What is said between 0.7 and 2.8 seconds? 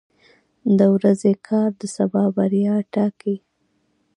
•د ورځې کار د سبا بریا